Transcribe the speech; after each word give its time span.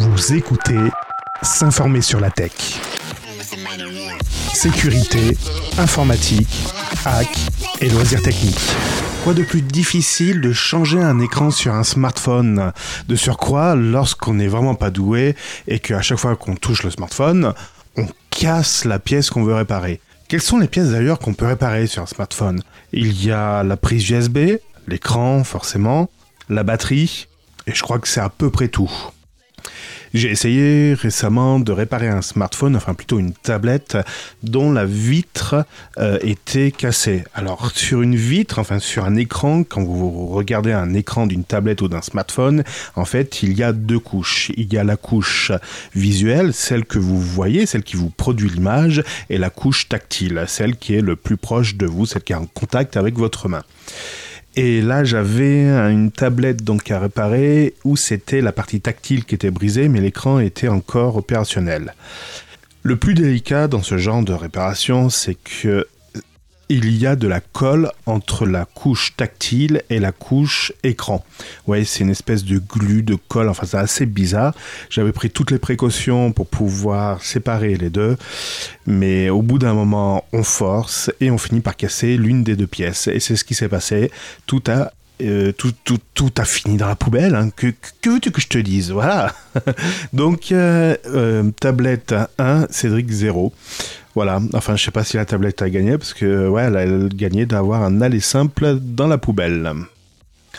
Vous 0.00 0.32
écoutez 0.32 0.78
S'informer 1.42 2.00
sur 2.00 2.20
la 2.20 2.30
tech. 2.30 2.52
Sécurité, 4.54 5.36
informatique, 5.76 6.48
hack 7.04 7.28
et 7.82 7.90
loisirs 7.90 8.22
techniques. 8.22 8.72
Quoi 9.24 9.34
de 9.34 9.42
plus 9.42 9.60
difficile 9.60 10.40
de 10.40 10.54
changer 10.54 11.02
un 11.02 11.20
écran 11.20 11.50
sur 11.50 11.74
un 11.74 11.84
smartphone 11.84 12.72
De 13.08 13.14
surcroît, 13.14 13.74
lorsqu'on 13.74 14.32
n'est 14.32 14.48
vraiment 14.48 14.74
pas 14.74 14.90
doué 14.90 15.36
et 15.68 15.80
qu'à 15.80 16.00
chaque 16.00 16.18
fois 16.18 16.34
qu'on 16.34 16.56
touche 16.56 16.82
le 16.82 16.90
smartphone, 16.90 17.52
on 17.98 18.06
casse 18.30 18.86
la 18.86 18.98
pièce 18.98 19.28
qu'on 19.28 19.44
veut 19.44 19.54
réparer. 19.54 20.00
Quelles 20.28 20.40
sont 20.40 20.56
les 20.56 20.68
pièces 20.68 20.92
d'ailleurs 20.92 21.18
qu'on 21.18 21.34
peut 21.34 21.46
réparer 21.46 21.86
sur 21.86 22.02
un 22.02 22.06
smartphone? 22.06 22.62
Il 22.94 23.22
y 23.22 23.32
a 23.32 23.62
la 23.62 23.76
prise 23.76 24.08
USB, 24.08 24.38
l'écran 24.88 25.44
forcément, 25.44 26.08
la 26.48 26.62
batterie, 26.62 27.28
et 27.66 27.74
je 27.74 27.82
crois 27.82 27.98
que 27.98 28.08
c'est 28.08 28.20
à 28.20 28.30
peu 28.30 28.48
près 28.48 28.68
tout. 28.68 28.90
J'ai 30.12 30.30
essayé 30.30 30.94
récemment 30.94 31.60
de 31.60 31.70
réparer 31.70 32.08
un 32.08 32.22
smartphone, 32.22 32.74
enfin 32.74 32.94
plutôt 32.94 33.18
une 33.18 33.32
tablette, 33.32 33.96
dont 34.42 34.72
la 34.72 34.84
vitre 34.84 35.64
euh, 35.98 36.18
était 36.22 36.72
cassée. 36.72 37.22
Alors 37.34 37.70
sur 37.72 38.02
une 38.02 38.16
vitre, 38.16 38.58
enfin 38.58 38.80
sur 38.80 39.04
un 39.04 39.14
écran, 39.14 39.62
quand 39.62 39.84
vous 39.84 40.26
regardez 40.26 40.72
un 40.72 40.94
écran 40.94 41.26
d'une 41.26 41.44
tablette 41.44 41.82
ou 41.82 41.88
d'un 41.88 42.02
smartphone, 42.02 42.64
en 42.96 43.04
fait 43.04 43.42
il 43.42 43.56
y 43.56 43.62
a 43.62 43.72
deux 43.72 44.00
couches. 44.00 44.50
Il 44.56 44.72
y 44.72 44.78
a 44.78 44.84
la 44.84 44.96
couche 44.96 45.52
visuelle, 45.94 46.52
celle 46.52 46.84
que 46.84 46.98
vous 46.98 47.20
voyez, 47.20 47.66
celle 47.66 47.84
qui 47.84 47.96
vous 47.96 48.10
produit 48.10 48.50
l'image, 48.50 49.04
et 49.28 49.38
la 49.38 49.50
couche 49.50 49.88
tactile, 49.88 50.44
celle 50.48 50.76
qui 50.76 50.94
est 50.94 51.02
le 51.02 51.14
plus 51.14 51.36
proche 51.36 51.76
de 51.76 51.86
vous, 51.86 52.06
celle 52.06 52.22
qui 52.22 52.32
est 52.32 52.36
en 52.36 52.46
contact 52.46 52.96
avec 52.96 53.16
votre 53.16 53.48
main. 53.48 53.62
Et 54.62 54.82
là, 54.82 55.04
j'avais 55.04 55.70
une 55.90 56.10
tablette 56.10 56.62
donc 56.62 56.90
à 56.90 57.00
réparer 57.00 57.72
où 57.84 57.96
c'était 57.96 58.42
la 58.42 58.52
partie 58.52 58.82
tactile 58.82 59.24
qui 59.24 59.34
était 59.34 59.50
brisée, 59.50 59.88
mais 59.88 60.02
l'écran 60.02 60.38
était 60.38 60.68
encore 60.68 61.16
opérationnel. 61.16 61.94
Le 62.82 62.96
plus 62.96 63.14
délicat 63.14 63.68
dans 63.68 63.82
ce 63.82 63.96
genre 63.96 64.22
de 64.22 64.34
réparation, 64.34 65.08
c'est 65.08 65.34
que 65.42 65.86
il 66.70 66.96
y 66.96 67.04
a 67.04 67.16
de 67.16 67.26
la 67.26 67.40
colle 67.40 67.90
entre 68.06 68.46
la 68.46 68.64
couche 68.64 69.16
tactile 69.16 69.82
et 69.90 69.98
la 69.98 70.12
couche 70.12 70.72
écran. 70.84 71.24
Ouais, 71.66 71.84
c'est 71.84 72.04
une 72.04 72.10
espèce 72.10 72.44
de 72.44 72.58
glu, 72.58 73.02
de 73.02 73.16
colle, 73.16 73.48
enfin 73.48 73.66
c'est 73.66 73.76
assez 73.76 74.06
bizarre. 74.06 74.54
J'avais 74.88 75.10
pris 75.10 75.30
toutes 75.30 75.50
les 75.50 75.58
précautions 75.58 76.30
pour 76.32 76.46
pouvoir 76.46 77.24
séparer 77.24 77.76
les 77.76 77.90
deux, 77.90 78.16
mais 78.86 79.30
au 79.30 79.42
bout 79.42 79.58
d'un 79.58 79.74
moment, 79.74 80.24
on 80.32 80.44
force 80.44 81.10
et 81.20 81.32
on 81.32 81.38
finit 81.38 81.60
par 81.60 81.76
casser 81.76 82.16
l'une 82.16 82.44
des 82.44 82.54
deux 82.54 82.68
pièces. 82.68 83.08
Et 83.08 83.18
c'est 83.18 83.34
ce 83.34 83.44
qui 83.44 83.54
s'est 83.54 83.68
passé. 83.68 84.12
Tout 84.46 84.62
a 84.68 84.92
euh, 85.22 85.52
tout, 85.52 86.30
a 86.38 86.44
fini 86.44 86.76
dans 86.76 86.88
la 86.88 86.96
poubelle. 86.96 87.34
Hein. 87.34 87.50
Que, 87.54 87.72
veux-tu 88.06 88.30
que 88.30 88.40
je 88.40 88.48
te 88.48 88.58
dise? 88.58 88.90
Voilà. 88.90 89.34
Donc, 90.12 90.52
euh, 90.52 90.96
euh, 91.06 91.50
tablette 91.58 92.14
1, 92.38 92.66
Cédric 92.70 93.10
0. 93.10 93.52
Voilà, 94.16 94.40
enfin 94.54 94.74
je 94.74 94.84
sais 94.84 94.90
pas 94.90 95.04
si 95.04 95.16
la 95.16 95.24
tablette 95.24 95.62
a 95.62 95.70
gagné 95.70 95.96
parce 95.96 96.14
que 96.14 96.48
ouais, 96.48 96.64
elle 96.64 96.76
a 96.76 97.08
gagné 97.08 97.46
d'avoir 97.46 97.84
un 97.84 98.00
aller 98.00 98.18
simple 98.18 98.76
dans 98.80 99.06
la 99.06 99.18
poubelle. 99.18 99.72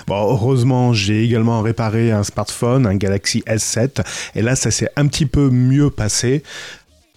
Bon, 0.08 0.32
heureusement, 0.32 0.94
j'ai 0.94 1.24
également 1.26 1.62
réparé 1.62 2.12
un 2.12 2.24
smartphone, 2.24 2.88
un 2.88 2.96
Galaxy 2.96 3.44
S7, 3.46 4.06
et 4.36 4.42
là, 4.42 4.56
ça 4.56 4.72
s'est 4.72 4.90
un 4.96 5.06
petit 5.08 5.26
peu 5.26 5.50
mieux 5.50 5.90
passé. 5.90 6.44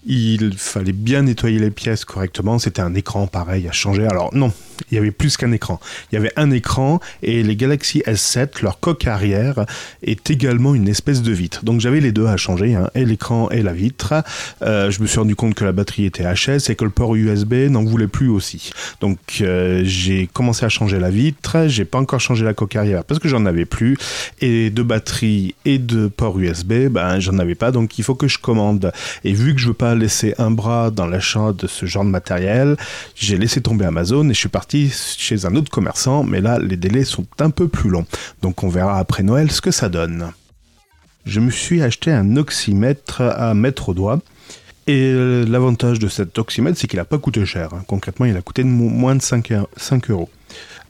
Il 0.07 0.55
fallait 0.59 0.93
bien 0.93 1.23
nettoyer 1.23 1.59
les 1.59 1.71
pièces 1.71 2.05
correctement. 2.05 2.59
C'était 2.59 2.83
un 2.83 2.95
écran 2.95 3.27
pareil 3.27 3.67
à 3.69 3.73
changer. 3.73 4.07
Alors 4.07 4.35
non, 4.35 4.53
il 4.91 4.95
y 4.95 4.99
avait 4.99 5.11
plus 5.11 5.37
qu'un 5.37 5.53
écran. 5.53 5.81
Il 6.11 6.17
y 6.17 6.19
avait 6.19 6.33
un 6.37 6.51
écran 6.51 7.01
et 7.23 7.43
les 7.43 7.57
Galaxy 7.57 8.03
S7, 8.07 8.63
leur 8.63 8.81
coque 8.81 9.07
arrière 9.07 9.67
est 10.03 10.31
également 10.31 10.75
une 10.75 10.89
espèce 10.89 11.23
de 11.23 11.33
vitre. 11.33 11.65
Donc 11.65 11.81
j'avais 11.81 12.01
les 12.01 12.13
deux 12.13 12.27
à 12.27 12.37
changer, 12.37 12.75
hein, 12.75 12.91
et 12.95 13.05
l'écran 13.05 13.51
et 13.51 13.63
la 13.63 13.73
vitre. 13.73 14.15
Euh, 14.63 14.91
je 14.91 15.01
me 15.01 15.07
suis 15.07 15.19
rendu 15.19 15.37
compte 15.37 15.55
que 15.55 15.65
la 15.65 15.73
batterie 15.73 16.07
était 16.07 16.25
HS 16.25 16.71
et 16.71 16.75
que 16.75 16.85
le 16.85 16.91
port 16.91 17.15
USB 17.15 17.55
n'en 17.71 17.85
voulait 17.85 18.09
plus 18.09 18.29
aussi. 18.29 18.71
Donc 19.01 19.19
euh, 19.41 19.83
j'ai 19.85 20.29
commencé 20.33 20.65
à 20.65 20.69
changer 20.69 20.99
la 20.99 21.11
vitre. 21.11 21.67
J'ai 21.69 21.85
pas 21.85 21.99
encore 21.99 22.21
changé 22.21 22.45
la 22.45 22.55
coque 22.55 22.77
arrière 22.77 23.05
parce 23.05 23.21
que 23.21 23.29
j'en 23.29 23.47
avais 23.47 23.65
plus. 23.65 23.97
Et 24.41 24.71
de 24.71 24.83
batterie 24.83 25.55
et 25.65 25.79
de 25.79 26.09
port 26.09 26.39
USB, 26.39 26.89
ben 26.89 27.21
j'en 27.21 27.39
avais 27.39 27.55
pas. 27.55 27.71
Donc 27.71 27.99
il 27.99 28.05
faut 28.05 28.15
que 28.15 28.29
je 28.29 28.39
commande. 28.39 28.93
Et 29.25 29.33
vu 29.33 29.55
que 29.55 29.61
je 29.61 29.69
veux 29.69 29.75
pas 29.75 29.95
laisser 29.95 30.35
un 30.39 30.51
bras 30.51 30.91
dans 30.91 31.07
l'achat 31.07 31.53
de 31.53 31.67
ce 31.67 31.87
genre 31.87 32.05
de 32.05 32.11
matériel, 32.11 32.77
j'ai 33.15 33.37
laissé 33.37 33.61
tomber 33.61 33.85
Amazon 33.85 34.29
et 34.29 34.35
je 34.35 34.39
suis 34.39 34.49
parti 34.49 34.64
chez 34.71 35.47
un 35.47 35.55
autre 35.57 35.71
commerçant, 35.71 36.25
mais 36.25 36.41
là, 36.41 36.59
les 36.59 36.77
délais 36.77 37.05
sont 37.05 37.27
un 37.41 37.51
peu 37.51 37.69
plus 37.69 37.91
longs. 37.91 38.07
Donc 38.43 38.63
on 38.63 38.69
verra 38.69 38.99
après 38.99 39.23
Noël 39.23 39.51
ce 39.51 39.61
que 39.61 39.71
ça 39.71 39.89
donne. 39.89 40.33
Je 41.25 41.41
me 41.41 41.51
suis 41.51 41.83
acheté 41.83 42.13
un 42.13 42.37
oxymètre 42.37 43.23
à 43.23 43.55
mettre 43.55 43.91
au 43.91 43.95
doigt. 43.95 44.21
Et 44.87 45.13
euh, 45.15 45.47
l'avantage 45.47 45.99
de 45.99 46.09
cet 46.09 46.39
oxymètre, 46.39 46.79
c'est 46.79 46.87
qu'il 46.87 46.99
n'a 46.99 47.07
pas 47.07 47.17
coûté 47.17 47.47
cher. 47.47 47.73
Hein. 47.73 47.83
Concrètement, 47.87 48.27
il 48.27 48.37
a 48.37 48.43
coûté 48.43 48.65
moins 48.65 49.17
de 49.17 49.23
5 49.23 49.51
euros. 50.11 50.29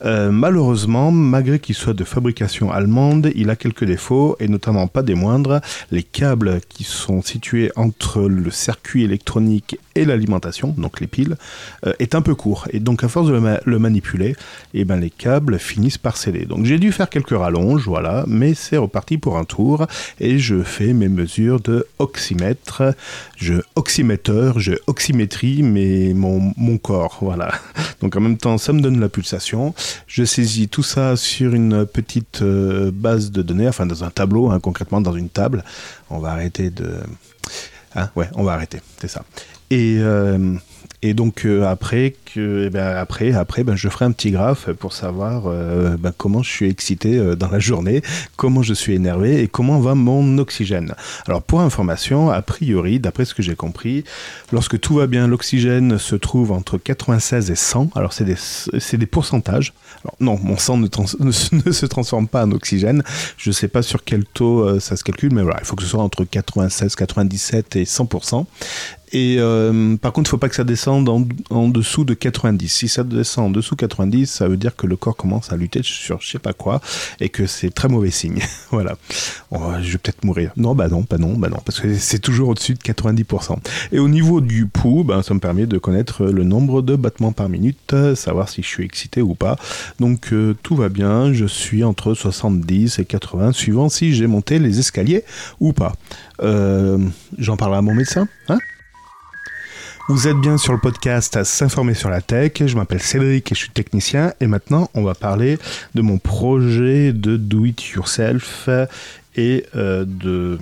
Euh, 0.05 0.33
malheureusement, 0.33 1.13
malgré 1.13 1.61
qu'il 1.61 1.77
soit 1.77 1.95
de 1.95 2.03
fabrication 2.03 2.73
allemande, 2.73 3.31
il 3.37 3.51
a 3.51 3.57
quelques 3.57 3.85
défauts, 3.85 4.37
et 4.41 4.49
notamment 4.49 4.89
pas 4.89 5.03
des 5.03 5.15
moindres. 5.15 5.61
Les 5.93 6.03
câbles 6.03 6.61
qui 6.69 6.83
sont 6.83 7.23
situés 7.23 7.71
entre 7.77 8.23
le 8.23 8.51
circuit 8.51 9.05
électronique 9.05 9.79
et 9.95 10.05
l'alimentation, 10.05 10.75
donc 10.77 11.01
les 11.01 11.07
piles, 11.07 11.37
euh, 11.87 11.93
est 11.99 12.15
un 12.15 12.23
peu 12.23 12.35
court. 12.35 12.67
Et 12.71 12.81
donc 12.81 13.05
à 13.05 13.09
force 13.09 13.29
de 13.29 13.59
le, 13.65 13.79
manipuler, 13.79 14.37
eh 14.73 14.85
ben, 14.85 14.97
les 14.97 15.11
câbles 15.11 15.59
finissent 15.59 15.99
par 15.99 16.17
céder. 16.17 16.47
Donc 16.47 16.65
j'ai 16.65 16.79
dû 16.79 16.93
faire 16.93 17.09
quelques 17.09 17.37
rallonges, 17.37 17.87
voilà, 17.87 18.25
mais 18.27 18.55
c'est 18.55 18.77
reparti 18.77 19.19
pour 19.19 19.39
un 19.39 19.45
tour, 19.45 19.87
et 20.21 20.39
je 20.39 20.63
fais 20.63 20.93
mes 20.93 21.09
mesures 21.09 21.61
de 21.61 21.87
oxymètre. 21.99 22.83
Je 23.37 23.55
oxyméteur, 23.77 24.59
je 24.59 24.73
oxymétrie 24.87 25.63
mais 25.63 26.13
mon, 26.15 26.53
mon 26.57 26.79
corps, 26.79 27.19
voilà. 27.21 27.53
Donc 28.01 28.17
en 28.17 28.21
même 28.21 28.39
temps, 28.39 28.59
ça 28.59 28.73
me 28.73 28.81
donne 28.81 29.01
la 29.01 29.09
pulsation. 29.09 29.75
Je 30.07 30.25
saisis 30.25 30.69
tout 30.69 30.83
ça 30.83 31.17
sur 31.17 31.55
une 31.55 31.87
petite 31.87 32.43
euh, 32.43 32.91
base 32.93 33.31
de 33.31 33.43
données, 33.43 33.69
enfin 33.69 33.87
dans 33.87 34.05
un 34.05 34.11
tableau, 34.11 34.51
hein, 34.51 34.61
concrètement 34.61 35.01
dans 35.01 35.15
une 35.15 35.29
table. 35.29 35.65
On 36.11 36.19
va 36.19 36.31
arrêter 36.31 36.71
de... 36.71 36.95
Hein, 37.95 38.11
ouais, 38.17 38.29
on 38.35 38.43
va 38.43 38.53
arrêter, 38.55 38.81
c'est 39.01 39.09
ça. 39.09 39.25
Et, 39.75 39.97
euh, 39.99 40.55
et 41.03 41.15
donc 41.15 41.45
euh, 41.45 41.65
après, 41.65 42.15
eh 42.37 42.71
ben, 42.71 42.97
après, 42.97 43.33
après 43.33 43.65
ben, 43.65 43.77
je 43.77 43.89
ferai 43.89 44.05
un 44.05 44.13
petit 44.13 44.31
graphe 44.31 44.71
pour 44.73 44.93
savoir 44.93 45.45
euh, 45.47 45.97
ben, 45.97 46.13
comment 46.17 46.43
je 46.43 46.51
suis 46.51 46.69
excité 46.69 47.17
euh, 47.17 47.37
dans 47.37 47.49
la 47.49 47.59
journée, 47.59 48.03
comment 48.37 48.63
je 48.63 48.75
suis 48.75 48.95
énervé 48.95 49.43
et 49.43 49.49
comment 49.49 49.81
va 49.81 49.95
mon 49.95 50.39
oxygène. 50.39 50.95
Alors 51.27 51.43
pour 51.43 51.61
information, 51.61 52.31
a 52.31 52.43
priori, 52.43 52.99
d'après 52.99 53.25
ce 53.25 53.35
que 53.35 53.43
j'ai 53.43 53.55
compris, 53.55 54.05
lorsque 54.53 54.79
tout 54.81 54.95
va 54.95 55.07
bien, 55.07 55.27
l'oxygène 55.27 55.99
se 55.99 56.17
trouve 56.17 56.53
entre 56.53 56.79
96 56.79 57.51
et 57.51 57.55
100. 57.55 57.91
Alors 57.95 58.13
c'est 58.13 58.25
des, 58.25 58.37
des 58.97 59.07
pourcentages. 59.07 59.73
Non, 60.21 60.39
mon 60.43 60.57
sang 60.57 60.79
ne, 60.79 60.91
se 60.91 61.87
transforme 61.87 62.29
pas 62.29 62.45
en 62.45 62.53
oxygène. 62.53 63.03
Je 63.37 63.51
ne 63.51 63.55
sais 63.55 63.69
pas 63.69 63.83
sur 63.83 64.05
quel 64.05 64.25
taux 64.25 64.79
ça 64.81 64.97
se 64.97 65.05
calcule, 65.05 65.33
mais 65.33 65.43
voilà, 65.43 65.59
il 65.61 65.67
faut 65.67 65.77
que 65.77 65.83
ce 65.83 65.89
soit 65.89 66.03
entre 66.03 66.25
96, 66.25 66.95
97 66.97 67.77
et 67.77 67.85
100%. 67.85 68.45
Et 69.15 69.37
euh, 69.39 69.97
par 69.97 70.13
contre, 70.13 70.29
il 70.29 70.31
ne 70.31 70.31
faut 70.31 70.39
pas 70.39 70.49
que 70.49 70.57
ça 70.57 70.65
descende 70.65 71.09
en, 71.09 71.69
dessous 71.69 72.05
de 72.05 72.15
90. 72.25 72.69
Si 72.69 72.89
ça 72.89 73.05
descend 73.05 73.47
en 73.47 73.51
dessous 73.51 73.75
de 73.75 73.81
90, 73.81 74.27
ça 74.27 74.49
veut 74.49 74.57
dire 74.57 74.77
que 74.77 74.87
le 74.87 74.97
corps 74.97 75.17
commence 75.17 75.53
à 75.53 75.57
lutter 75.57 75.81
sur 75.83 76.21
je 76.21 76.31
sais 76.31 76.39
pas 76.39 76.53
quoi 76.53 76.81
et 77.21 77.29
que 77.29 77.47
c'est 77.47 77.71
très 77.71 77.89
mauvais 77.89 78.11
signe. 78.11 78.41
voilà. 78.71 78.97
je 79.53 79.93
vais 79.93 79.99
peut-être 79.99 80.25
mourir. 80.25 80.53
Non, 80.57 80.75
bah 80.75 80.89
non, 80.89 81.05
bah 81.09 81.19
non, 81.19 81.35
bah 81.35 81.49
non, 81.49 81.59
parce 81.65 81.81
que 81.81 81.95
c'est 81.97 82.19
toujours 82.19 82.49
au-dessus 82.49 82.75
de 82.75 82.79
90%. 82.79 83.59
Et 83.93 83.99
au 83.99 84.09
niveau 84.09 84.41
du 84.41 84.67
pouls, 84.67 85.05
bah, 85.05 85.23
ça 85.23 85.35
me 85.35 85.41
permet 85.41 85.67
de 85.67 85.79
connaître 85.79 86.25
le 86.25 86.45
nombre 86.45 86.83
de 86.83 86.97
battements 86.97 87.33
par 87.33 87.49
minute, 87.49 87.95
savoir 88.15 88.49
si 88.49 88.63
je 88.63 88.69
suis 88.69 88.85
excité 88.85 89.21
ou 89.21 89.35
pas. 89.35 89.57
Donc 90.01 90.33
euh, 90.33 90.55
tout 90.63 90.77
va 90.77 90.89
bien, 90.89 91.33
je 91.33 91.45
suis 91.45 91.85
entre 91.85 92.15
70 92.15 92.99
et 92.99 93.05
80, 93.05 93.53
suivant 93.53 93.89
si 93.89 94.15
j'ai 94.15 94.27
monté 94.27 94.59
les 94.59 94.79
escaliers 94.79 95.25
ou 95.61 95.73
pas. 95.73 95.93
Euh, 96.43 96.99
j'en 97.39 97.57
parle 97.57 97.75
à 97.75 97.83
mon 97.83 97.95
médecin, 97.95 98.27
hein? 98.49 98.59
Vous 100.09 100.29
êtes 100.29 100.37
bien 100.37 100.59
sur 100.59 100.75
le 100.75 100.79
podcast 100.79 101.35
à 101.35 101.45
s'informer 101.45 101.95
sur 101.95 102.11
la 102.11 102.21
tech. 102.21 102.53
Je 102.67 102.77
m'appelle 102.77 103.01
Cédric 103.01 103.51
et 103.51 103.55
je 103.55 103.61
suis 103.61 103.71
technicien. 103.71 104.35
Et 104.41 104.47
maintenant, 104.47 104.91
on 104.93 105.03
va 105.03 105.15
parler 105.15 105.59
de 105.95 106.03
mon 106.03 106.19
projet 106.19 107.15
de 107.15 107.39
do 107.39 107.65
it 107.65 107.83
yourself 107.91 108.69
et 109.35 109.65
euh, 109.75 110.05
de 110.07 110.59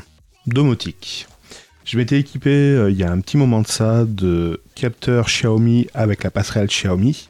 domotique. 0.47 1.27
Je 1.85 1.99
m'étais 1.99 2.21
équipé 2.21 2.51
euh, 2.51 2.91
il 2.91 2.97
y 2.97 3.03
a 3.03 3.11
un 3.11 3.21
petit 3.21 3.37
moment 3.37 3.63
de 3.63 3.67
ça 3.67 4.05
de 4.07 4.61
capteurs 4.77 5.27
Xiaomi 5.27 5.89
avec 5.93 6.23
la 6.23 6.31
passerelle 6.31 6.69
Xiaomi. 6.69 7.29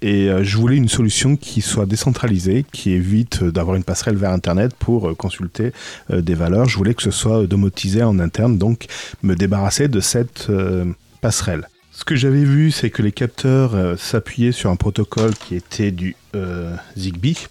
Et 0.00 0.30
euh, 0.30 0.42
je 0.42 0.56
voulais 0.56 0.76
une 0.76 0.88
solution 0.88 1.36
qui 1.36 1.60
soit 1.60 1.86
décentralisée, 1.86 2.64
qui 2.72 2.92
évite 2.92 3.44
d'avoir 3.44 3.76
une 3.76 3.84
passerelle 3.84 4.16
vers 4.16 4.30
Internet 4.30 4.72
pour 4.78 5.14
consulter 5.18 5.72
des 6.08 6.34
valeurs. 6.34 6.66
Je 6.66 6.78
voulais 6.78 6.94
que 6.94 7.02
ce 7.02 7.10
soit 7.10 7.46
domotisé 7.46 8.02
en 8.02 8.18
interne, 8.20 8.56
donc 8.56 8.86
me 9.22 9.36
débarrasser 9.36 9.88
de 9.88 10.00
cette 10.00 10.50
Ce 11.92 12.04
que 12.04 12.16
j'avais 12.16 12.44
vu, 12.44 12.72
c'est 12.72 12.90
que 12.90 13.00
les 13.00 13.12
capteurs 13.12 13.76
euh, 13.76 13.96
s'appuyaient 13.96 14.50
sur 14.50 14.70
un 14.70 14.76
protocole 14.76 15.34
qui 15.34 15.54
était 15.54 15.92
du 15.92 16.16
euh, 16.34 16.74
Zigbee. 16.96 17.46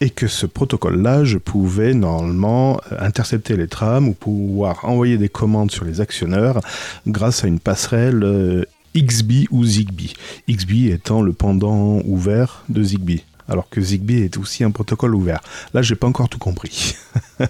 et 0.00 0.08
que 0.08 0.26
ce 0.26 0.46
protocole-là, 0.46 1.24
je 1.24 1.36
pouvais 1.36 1.92
normalement 1.92 2.80
euh, 2.90 2.96
intercepter 2.98 3.56
les 3.56 3.68
trams 3.68 4.08
ou 4.08 4.14
pouvoir 4.14 4.86
envoyer 4.86 5.18
des 5.18 5.28
commandes 5.28 5.70
sur 5.70 5.84
les 5.84 6.00
actionneurs 6.00 6.60
grâce 7.06 7.44
à 7.44 7.48
une 7.48 7.60
passerelle 7.60 8.66
XB 8.96 9.48
ou 9.50 9.62
Zigbee. 9.62 10.14
XB 10.48 10.90
étant 10.90 11.20
le 11.20 11.34
pendant 11.34 12.00
ouvert 12.06 12.64
de 12.70 12.82
Zigbee, 12.82 13.24
alors 13.48 13.68
que 13.68 13.80
Zigbee 13.80 14.22
est 14.22 14.36
aussi 14.36 14.64
un 14.64 14.70
protocole 14.70 15.14
ouvert. 15.14 15.40
Là, 15.74 15.82
j'ai 15.82 15.96
pas 15.96 16.06
encore 16.06 16.28
tout 16.28 16.38
compris. 16.38 16.96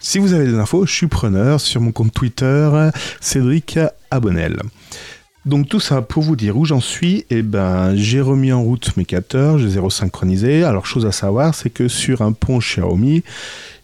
si 0.00 0.18
vous 0.18 0.32
avez 0.32 0.46
des 0.46 0.54
infos, 0.54 0.86
je 0.86 0.92
suis 0.92 1.06
preneur 1.06 1.60
sur 1.60 1.80
mon 1.80 1.92
compte 1.92 2.12
Twitter 2.12 2.90
Cédric 3.20 3.78
Abonnel. 4.10 4.60
Donc 5.46 5.68
tout 5.68 5.80
ça 5.80 6.00
pour 6.00 6.22
vous 6.22 6.36
dire 6.36 6.56
où 6.56 6.64
j'en 6.64 6.80
suis, 6.80 7.26
eh 7.28 7.42
ben 7.42 7.94
j'ai 7.94 8.22
remis 8.22 8.50
en 8.50 8.62
route 8.62 8.96
mes 8.96 9.04
capteurs, 9.04 9.58
je 9.58 9.66
les 9.66 9.76
ai 9.76 9.78
resynchronisés. 9.78 10.64
Alors 10.64 10.86
chose 10.86 11.04
à 11.04 11.12
savoir, 11.12 11.54
c'est 11.54 11.68
que 11.68 11.86
sur 11.86 12.22
un 12.22 12.32
pont 12.32 12.60
Xiaomi, 12.60 13.22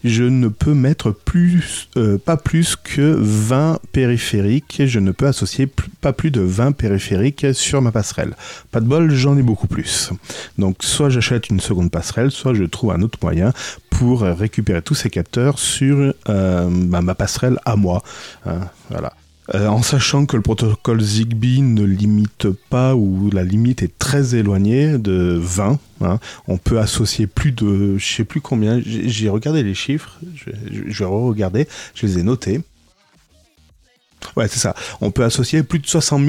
je 0.04 0.24
ne 0.24 0.48
peux 0.48 0.74
mettre 0.74 1.10
plus, 1.10 1.88
euh, 1.96 2.18
pas 2.18 2.36
plus 2.36 2.76
que 2.76 3.16
20 3.18 3.80
périphériques. 3.92 4.82
Je 4.86 4.98
ne 4.98 5.10
peux 5.12 5.26
associer 5.26 5.68
pas 6.00 6.12
plus 6.12 6.30
de 6.30 6.40
20 6.40 6.72
périphériques 6.72 7.46
sur 7.52 7.82
ma 7.82 7.92
passerelle. 7.92 8.34
Pas 8.70 8.80
de 8.80 8.86
bol, 8.86 9.10
j'en 9.12 9.36
ai 9.36 9.42
beaucoup 9.42 9.66
plus. 9.66 10.10
Donc 10.58 10.78
soit 10.80 11.10
j'achète 11.10 11.50
une 11.50 11.60
seconde 11.60 11.90
passerelle, 11.90 12.30
soit 12.30 12.54
je 12.54 12.64
trouve 12.64 12.92
un 12.92 13.02
autre 13.02 13.18
moyen 13.22 13.52
pour 13.90 14.22
récupérer 14.22 14.82
tous 14.82 14.94
ces 14.94 15.10
capteurs 15.10 15.58
sur 15.58 16.14
euh, 16.28 16.68
ma 16.70 17.14
passerelle 17.14 17.58
à 17.64 17.76
moi. 17.76 18.02
Hein, 18.46 18.60
voilà. 18.88 19.12
Euh, 19.54 19.66
en 19.66 19.82
sachant 19.82 20.26
que 20.26 20.36
le 20.36 20.42
protocole 20.42 21.00
Zigbee 21.00 21.60
ne 21.62 21.82
limite 21.82 22.48
pas 22.68 22.94
ou 22.94 23.30
la 23.32 23.42
limite 23.42 23.82
est 23.82 23.98
très 23.98 24.36
éloignée 24.36 24.96
de 24.96 25.36
20. 25.40 25.78
Hein. 26.02 26.20
On 26.46 26.56
peut 26.56 26.78
associer 26.78 27.26
plus 27.26 27.50
de, 27.50 27.98
je 27.98 28.14
sais 28.14 28.24
plus 28.24 28.40
combien, 28.40 28.80
j'ai 28.84 29.28
regardé 29.28 29.62
les 29.62 29.74
chiffres, 29.74 30.18
je, 30.34 30.50
vais 30.50 31.04
re-regarder, 31.04 31.66
je 31.94 32.06
les 32.06 32.18
ai 32.18 32.22
notés. 32.22 32.60
Ouais, 34.36 34.46
c'est 34.46 34.60
ça. 34.60 34.74
On 35.00 35.10
peut 35.10 35.24
associer 35.24 35.62
plus 35.62 35.78
de 35.78 35.86
60 35.86 36.22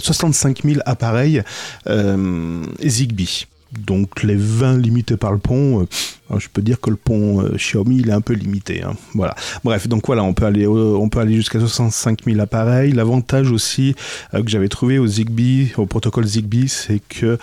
65 0.00 0.62
000 0.64 0.80
appareils 0.84 1.42
euh, 1.86 2.62
Zigbee. 2.84 3.46
Donc 3.78 4.24
les 4.24 4.34
20 4.36 4.78
limités 4.78 5.16
par 5.16 5.32
le 5.32 5.38
pont, 5.38 5.82
euh, 5.82 6.38
je 6.38 6.48
peux 6.52 6.62
dire 6.62 6.80
que 6.80 6.90
le 6.90 6.96
pont 6.96 7.42
euh, 7.42 7.54
Xiaomi 7.54 8.00
est 8.00 8.10
un 8.10 8.20
peu 8.20 8.32
limité. 8.32 8.82
Hein. 8.82 8.94
Voilà. 9.14 9.34
Bref, 9.62 9.86
donc 9.86 10.06
voilà, 10.06 10.24
on 10.24 10.34
peut 10.34 10.44
aller, 10.44 10.66
aller 10.66 11.34
jusqu'à 11.34 11.60
65 11.60 12.24
000 12.24 12.40
appareils. 12.40 12.92
L'avantage 12.92 13.52
aussi 13.52 13.94
euh, 14.34 14.42
que 14.42 14.50
j'avais 14.50 14.68
trouvé 14.68 14.98
au 14.98 15.06
Zigbee, 15.06 15.72
au 15.76 15.86
protocole 15.86 16.26
Zigbee, 16.26 16.68
c'est 16.68 17.00
que 17.08 17.38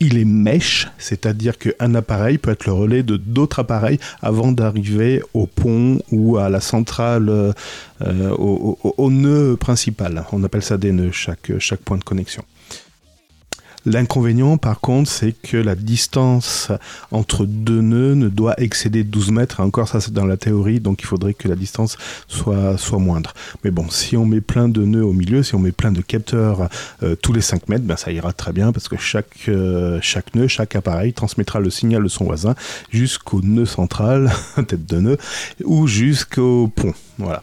il 0.00 0.16
est 0.16 0.24
mesh, 0.24 0.86
c'est-à-dire 0.96 1.58
qu'un 1.58 1.96
appareil 1.96 2.38
peut 2.38 2.52
être 2.52 2.66
le 2.66 2.72
relais 2.72 3.02
de 3.02 3.16
d'autres 3.16 3.58
appareils 3.58 3.98
avant 4.22 4.52
d'arriver 4.52 5.22
au 5.34 5.46
pont 5.46 5.98
ou 6.12 6.36
à 6.36 6.48
la 6.48 6.60
centrale, 6.60 7.52
au, 8.00 9.10
nœud 9.10 9.56
principal. 9.56 10.24
On 10.30 10.44
appelle 10.44 10.62
ça 10.62 10.76
des 10.76 10.92
nœuds, 10.92 11.10
chaque 11.10 11.80
point 11.84 11.98
de 11.98 12.04
connexion. 12.04 12.44
L'inconvénient, 13.88 14.58
par 14.58 14.80
contre, 14.80 15.10
c'est 15.10 15.32
que 15.32 15.56
la 15.56 15.74
distance 15.74 16.70
entre 17.10 17.46
deux 17.46 17.80
nœuds 17.80 18.14
ne 18.14 18.28
doit 18.28 18.52
excéder 18.60 19.02
12 19.02 19.30
mètres. 19.30 19.60
Encore, 19.60 19.88
ça, 19.88 20.02
c'est 20.02 20.12
dans 20.12 20.26
la 20.26 20.36
théorie, 20.36 20.78
donc 20.78 21.00
il 21.00 21.06
faudrait 21.06 21.32
que 21.32 21.48
la 21.48 21.56
distance 21.56 21.96
soit, 22.26 22.76
soit 22.76 22.98
moindre. 22.98 23.32
Mais 23.64 23.70
bon, 23.70 23.88
si 23.88 24.14
on 24.18 24.26
met 24.26 24.42
plein 24.42 24.68
de 24.68 24.84
nœuds 24.84 25.06
au 25.06 25.14
milieu, 25.14 25.42
si 25.42 25.54
on 25.54 25.58
met 25.58 25.72
plein 25.72 25.90
de 25.90 26.02
capteurs 26.02 26.68
euh, 27.02 27.16
tous 27.16 27.32
les 27.32 27.40
5 27.40 27.70
mètres, 27.70 27.84
ben, 27.84 27.96
ça 27.96 28.12
ira 28.12 28.34
très 28.34 28.52
bien 28.52 28.72
parce 28.72 28.88
que 28.88 28.98
chaque, 28.98 29.48
euh, 29.48 29.98
chaque 30.02 30.34
nœud, 30.34 30.48
chaque 30.48 30.76
appareil 30.76 31.14
transmettra 31.14 31.58
le 31.58 31.70
signal 31.70 32.02
de 32.02 32.08
son 32.08 32.26
voisin 32.26 32.54
jusqu'au 32.90 33.40
nœud 33.40 33.64
central, 33.64 34.30
tête 34.68 34.84
de 34.84 35.00
nœud, 35.00 35.18
ou 35.64 35.86
jusqu'au 35.86 36.68
pont. 36.68 36.92
Voilà. 37.16 37.42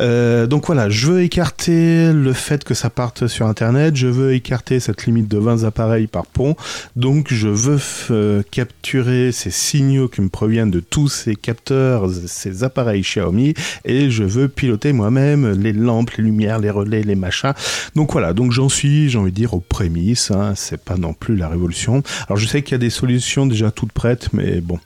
Euh, 0.00 0.46
donc 0.46 0.66
voilà, 0.66 0.88
je 0.88 1.06
veux 1.06 1.22
écarter 1.22 2.12
le 2.12 2.32
fait 2.32 2.64
que 2.64 2.74
ça 2.74 2.90
parte 2.90 3.26
sur 3.26 3.46
Internet, 3.46 3.96
je 3.96 4.06
veux 4.06 4.32
écarter 4.32 4.80
cette 4.80 5.04
limite 5.04 5.28
de 5.28 5.38
20 5.38 5.64
appareils 5.64 6.06
par 6.06 6.26
pont, 6.26 6.56
donc 6.96 7.32
je 7.32 7.48
veux 7.48 7.78
euh, 8.10 8.42
capturer 8.50 9.30
ces 9.32 9.50
signaux 9.50 10.08
qui 10.08 10.22
me 10.22 10.28
proviennent 10.28 10.70
de 10.70 10.80
tous 10.80 11.08
ces 11.08 11.36
capteurs, 11.36 12.08
ces 12.26 12.64
appareils 12.64 13.02
Xiaomi, 13.02 13.54
et 13.84 14.10
je 14.10 14.24
veux 14.24 14.48
piloter 14.48 14.92
moi-même 14.92 15.52
les 15.52 15.72
lampes, 15.72 16.12
les 16.12 16.24
lumières, 16.24 16.58
les 16.58 16.70
relais, 16.70 17.02
les 17.02 17.14
machins. 17.14 17.52
Donc 17.94 18.12
voilà, 18.12 18.32
donc 18.32 18.52
j'en 18.52 18.68
suis, 18.68 19.10
j'ai 19.10 19.18
envie 19.18 19.32
de 19.32 19.36
dire, 19.36 19.54
aux 19.54 19.60
prémices, 19.60 20.30
hein, 20.30 20.54
c'est 20.56 20.82
pas 20.82 20.96
non 20.96 21.12
plus 21.12 21.36
la 21.36 21.48
révolution. 21.48 22.02
Alors 22.26 22.38
je 22.38 22.46
sais 22.46 22.62
qu'il 22.62 22.72
y 22.72 22.76
a 22.76 22.78
des 22.78 22.90
solutions 22.90 23.46
déjà 23.46 23.70
toutes 23.70 23.92
prêtes, 23.92 24.32
mais 24.32 24.60
bon... 24.60 24.78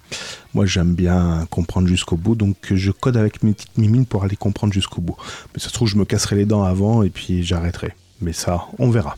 Moi, 0.55 0.67
j'aime 0.67 0.95
bien 0.95 1.47
comprendre 1.51 1.89
jusqu'au 1.89 2.17
bout, 2.17 2.37
donc 2.37 2.57
je 2.71 2.91
code 2.93 3.17
avec 3.17 3.43
mes 3.43 3.53
petites 3.53 3.77
mimines 3.77 4.07
pour 4.07 4.25
aller 4.25 4.37
comprendre 4.37 4.73
jusqu'au 4.73 5.01
bout. 5.01 5.17
Mais 5.53 5.61
ça 5.61 5.69
se 5.69 5.75
trouve, 5.75 5.89
je 5.89 5.97
me 5.97 6.05
casserai 6.05 6.37
les 6.37 6.47
dents 6.47 6.63
avant 6.63 7.03
et 7.03 7.11
puis 7.11 7.43
j'arrêterai. 7.43 7.93
Mais 8.21 8.33
ça, 8.33 8.67
on 8.79 8.89
verra. 8.89 9.17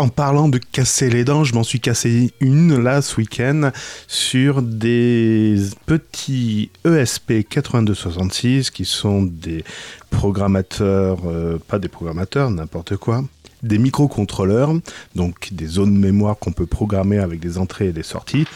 En 0.00 0.08
parlant 0.08 0.48
de 0.48 0.58
casser 0.58 1.10
les 1.10 1.24
dents, 1.24 1.44
je 1.44 1.54
m'en 1.54 1.62
suis 1.62 1.80
cassé 1.80 2.32
une 2.40 2.82
là 2.82 3.02
ce 3.02 3.16
week-end 3.16 3.70
sur 4.06 4.62
des 4.62 5.58
petits 5.84 6.70
ESP 6.86 7.32
8266 7.54 8.70
qui 8.70 8.86
sont 8.86 9.22
des 9.22 9.62
programmateurs, 10.08 11.18
euh, 11.26 11.58
pas 11.68 11.78
des 11.78 11.88
programmateurs, 11.88 12.50
n'importe 12.50 12.96
quoi, 12.96 13.24
des 13.62 13.78
microcontrôleurs, 13.78 14.72
donc 15.14 15.48
des 15.52 15.66
zones 15.66 15.96
mémoire 15.96 16.38
qu'on 16.38 16.52
peut 16.52 16.66
programmer 16.66 17.18
avec 17.18 17.40
des 17.40 17.58
entrées 17.58 17.88
et 17.88 17.92
des 17.92 18.02
sorties. 18.02 18.46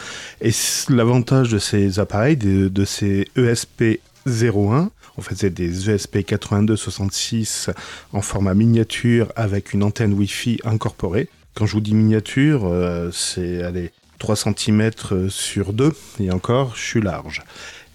Et 0.41 0.51
l'avantage 0.89 1.49
de 1.49 1.59
ces 1.59 1.99
appareils, 1.99 2.37
de, 2.37 2.85
ces 2.85 3.27
ESP 3.35 3.99
01, 4.27 4.89
en 5.17 5.21
fait 5.21 5.35
c'est 5.35 5.49
des 5.49 5.89
ESP 5.89 6.17
8266 6.29 7.69
en 8.13 8.21
format 8.21 8.53
miniature 8.53 9.31
avec 9.35 9.73
une 9.73 9.83
antenne 9.83 10.13
Wi-Fi 10.13 10.59
incorporée. 10.63 11.29
Quand 11.53 11.65
je 11.65 11.73
vous 11.73 11.81
dis 11.81 11.93
miniature, 11.93 12.65
euh, 12.65 13.11
c'est 13.13 13.61
3 14.19 14.35
cm 14.35 14.91
sur 15.29 15.73
2 15.73 15.93
et 16.19 16.31
encore, 16.31 16.75
je 16.75 16.81
suis 16.81 17.01
large. 17.01 17.43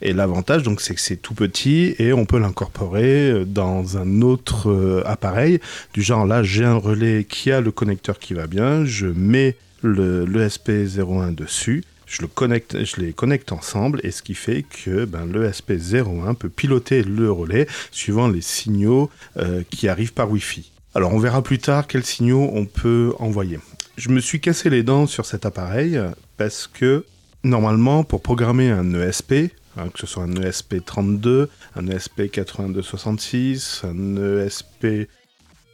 Et 0.02 0.12
l'avantage, 0.12 0.62
donc, 0.62 0.80
c'est 0.80 0.94
que 0.94 1.00
c'est 1.00 1.16
tout 1.16 1.34
petit 1.34 1.94
et 1.98 2.12
on 2.12 2.24
peut 2.24 2.38
l'incorporer 2.38 3.30
euh, 3.30 3.44
dans 3.44 3.98
un 3.98 4.22
autre 4.22 4.70
euh, 4.70 5.02
appareil. 5.06 5.60
Du 5.92 6.02
genre, 6.02 6.26
là, 6.26 6.42
j'ai 6.42 6.64
un 6.64 6.76
relais 6.76 7.24
qui 7.24 7.52
a 7.52 7.60
le 7.60 7.70
connecteur 7.70 8.18
qui 8.18 8.34
va 8.34 8.46
bien, 8.46 8.84
je 8.84 9.06
mets 9.06 9.56
le, 9.82 10.24
l'ESP01 10.24 11.34
dessus, 11.34 11.84
je, 12.06 12.22
le 12.22 12.28
connecte, 12.28 12.84
je 12.84 13.00
les 13.00 13.12
connecte 13.12 13.52
ensemble 13.52 14.00
et 14.02 14.10
ce 14.10 14.22
qui 14.22 14.34
fait 14.34 14.62
que 14.62 15.04
ben, 15.04 15.26
l'ESP01 15.26 16.34
peut 16.34 16.48
piloter 16.48 17.02
le 17.02 17.30
relais 17.30 17.66
suivant 17.90 18.28
les 18.28 18.40
signaux 18.40 19.10
euh, 19.36 19.62
qui 19.70 19.88
arrivent 19.88 20.12
par 20.12 20.30
Wi-Fi. 20.30 20.70
Alors 20.94 21.14
on 21.14 21.18
verra 21.18 21.42
plus 21.42 21.58
tard 21.58 21.86
quels 21.86 22.04
signaux 22.04 22.50
on 22.52 22.66
peut 22.66 23.14
envoyer. 23.20 23.60
Je 23.96 24.08
me 24.08 24.20
suis 24.20 24.40
cassé 24.40 24.70
les 24.70 24.82
dents 24.82 25.06
sur 25.06 25.24
cet 25.24 25.46
appareil 25.46 26.00
parce 26.36 26.66
que 26.66 27.04
normalement 27.44 28.02
pour 28.02 28.22
programmer 28.22 28.70
un 28.70 28.92
ESP, 28.92 29.52
Hein, 29.76 29.88
que 29.88 30.00
ce 30.00 30.06
soit 30.06 30.24
un 30.24 30.34
ESP32, 30.34 31.46
un 31.76 31.86
ESP8266, 31.86 33.86
un 33.86 34.44
ESP 34.44 35.08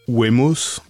Wemos. 0.07 0.81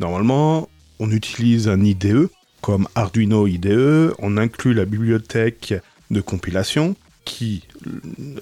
Normalement, 0.00 0.68
on 0.98 1.10
utilise 1.10 1.68
un 1.68 1.82
IDE 1.82 2.28
comme 2.60 2.88
Arduino 2.94 3.46
IDE, 3.46 4.12
on 4.18 4.36
inclut 4.36 4.74
la 4.74 4.84
bibliothèque 4.84 5.74
de 6.10 6.20
compilation 6.20 6.94
qui 7.24 7.64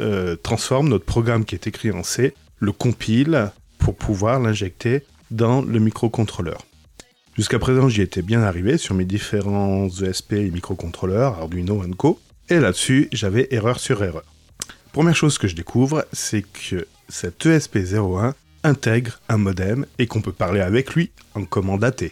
euh, 0.00 0.36
transforme 0.36 0.88
notre 0.88 1.04
programme 1.04 1.44
qui 1.44 1.54
est 1.54 1.66
écrit 1.66 1.90
en 1.90 2.02
C, 2.02 2.34
le 2.58 2.72
compile 2.72 3.50
pour 3.78 3.96
pouvoir 3.96 4.40
l'injecter 4.40 5.04
dans 5.30 5.62
le 5.62 5.78
microcontrôleur. 5.78 6.64
Jusqu'à 7.36 7.58
présent, 7.58 7.88
j'y 7.88 8.02
étais 8.02 8.22
bien 8.22 8.42
arrivé 8.42 8.76
sur 8.76 8.94
mes 8.94 9.04
différents 9.04 9.88
ESP 9.88 10.32
et 10.34 10.50
microcontrôleurs, 10.50 11.38
Arduino 11.38 11.82
Co. 11.96 12.18
Et 12.50 12.58
là-dessus, 12.58 13.08
j'avais 13.12 13.46
erreur 13.52 13.78
sur 13.78 14.02
erreur. 14.02 14.24
Première 14.92 15.14
chose 15.14 15.38
que 15.38 15.46
je 15.46 15.54
découvre, 15.54 16.04
c'est 16.12 16.42
que 16.42 16.88
cet 17.08 17.46
ESP01 17.46 18.32
intègre 18.64 19.20
un 19.28 19.36
modem 19.36 19.86
et 20.00 20.08
qu'on 20.08 20.20
peut 20.20 20.32
parler 20.32 20.60
avec 20.60 20.94
lui 20.94 21.12
en 21.36 21.44
commande 21.44 21.84
AT. 21.84 22.08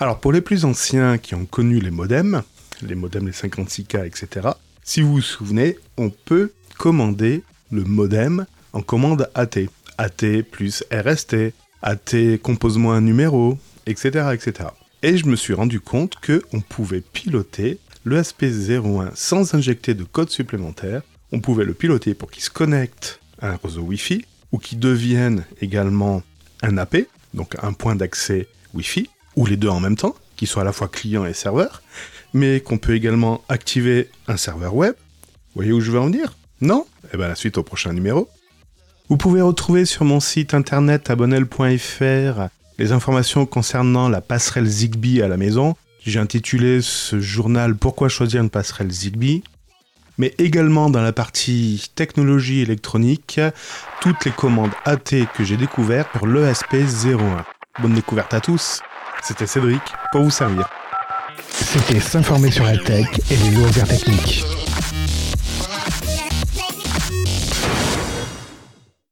Alors 0.00 0.20
pour 0.20 0.32
les 0.32 0.40
plus 0.40 0.64
anciens 0.64 1.18
qui 1.18 1.34
ont 1.34 1.44
connu 1.44 1.80
les 1.80 1.90
modems, 1.90 2.42
les 2.80 2.94
modems 2.94 3.26
les 3.26 3.32
56K, 3.32 4.06
etc., 4.06 4.48
si 4.84 5.02
vous 5.02 5.16
vous 5.16 5.20
souvenez, 5.20 5.76
on 5.98 6.08
peut 6.08 6.52
commander 6.78 7.42
le 7.70 7.84
modem 7.84 8.46
en 8.72 8.80
commande 8.80 9.28
AT. 9.34 9.58
AT 9.98 10.42
plus 10.50 10.82
RST, 10.90 11.52
AT 11.82 12.38
compose-moi 12.42 12.94
un 12.94 13.02
numéro, 13.02 13.58
etc., 13.84 14.30
etc. 14.32 14.70
Et 15.02 15.18
je 15.18 15.26
me 15.26 15.36
suis 15.36 15.52
rendu 15.52 15.80
compte 15.80 16.14
qu'on 16.24 16.60
pouvait 16.62 17.02
piloter 17.02 17.78
le 18.04 18.20
SP01 18.20 19.10
sans 19.14 19.54
injecter 19.54 19.94
de 19.94 20.04
code 20.04 20.30
supplémentaire. 20.30 21.02
On 21.32 21.40
pouvait 21.40 21.64
le 21.64 21.74
piloter 21.74 22.14
pour 22.14 22.30
qu'il 22.30 22.42
se 22.42 22.50
connecte 22.50 23.20
à 23.40 23.50
un 23.50 23.58
réseau 23.62 23.82
Wi-Fi 23.82 24.24
ou 24.52 24.58
qu'il 24.58 24.78
devienne 24.78 25.44
également 25.60 26.22
un 26.62 26.78
AP, 26.78 27.06
donc 27.34 27.56
un 27.62 27.72
point 27.72 27.96
d'accès 27.96 28.48
Wi-Fi, 28.74 29.08
ou 29.36 29.46
les 29.46 29.56
deux 29.56 29.68
en 29.68 29.80
même 29.80 29.96
temps, 29.96 30.16
qui 30.36 30.46
soit 30.46 30.62
à 30.62 30.64
la 30.64 30.72
fois 30.72 30.88
client 30.88 31.26
et 31.26 31.34
serveur. 31.34 31.82
mais 32.34 32.60
qu'on 32.60 32.78
peut 32.78 32.94
également 32.94 33.42
activer 33.48 34.10
un 34.26 34.36
serveur 34.36 34.74
web. 34.74 34.94
Vous 34.94 35.62
voyez 35.62 35.72
où 35.72 35.80
je 35.80 35.90
veux 35.90 36.00
en 36.00 36.06
venir? 36.06 36.36
Non? 36.60 36.86
Eh 37.12 37.16
bien 37.16 37.28
la 37.28 37.34
suite 37.34 37.58
au 37.58 37.62
prochain 37.62 37.92
numéro. 37.92 38.28
Vous 39.08 39.16
pouvez 39.16 39.40
retrouver 39.40 39.84
sur 39.84 40.04
mon 40.04 40.20
site 40.20 40.54
internet 40.54 41.10
abonnel.fr 41.10 42.48
les 42.78 42.92
informations 42.92 43.46
concernant 43.46 44.08
la 44.08 44.20
passerelle 44.20 44.66
Zigbee 44.66 45.22
à 45.22 45.28
la 45.28 45.36
maison. 45.36 45.74
J'ai 46.04 46.18
intitulé 46.18 46.80
ce 46.82 47.20
journal 47.20 47.74
Pourquoi 47.74 48.08
choisir 48.08 48.42
une 48.42 48.50
passerelle 48.50 48.90
Zigbee 48.90 49.42
mais 50.18 50.34
également 50.38 50.90
dans 50.90 51.00
la 51.00 51.12
partie 51.12 51.90
technologie 51.94 52.60
électronique, 52.60 53.40
toutes 54.00 54.24
les 54.24 54.32
commandes 54.32 54.72
AT 54.84 55.26
que 55.34 55.44
j'ai 55.44 55.56
découvertes 55.56 56.10
pour 56.12 56.26
l'ESP01. 56.26 57.44
Bonne 57.80 57.94
découverte 57.94 58.34
à 58.34 58.40
tous, 58.40 58.80
c'était 59.22 59.46
Cédric 59.46 59.80
pour 60.10 60.22
vous 60.22 60.30
servir. 60.30 60.68
C'était 61.48 62.00
s'informer 62.00 62.50
sur 62.50 62.64
la 62.64 62.76
tech 62.78 63.06
et 63.30 63.36
les 63.36 63.50
loisirs 63.52 63.86
techniques. 63.86 64.44